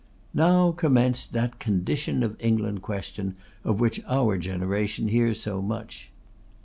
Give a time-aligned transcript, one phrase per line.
[0.33, 6.09] Now commenced that Condition of England Question of which our generation hears so much.